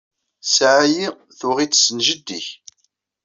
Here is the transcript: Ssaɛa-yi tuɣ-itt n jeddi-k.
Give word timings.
Ssaɛa-yi 0.47 1.05
tuɣ-itt 1.39 1.89
n 1.95 1.97
jeddi-k. 2.05 2.47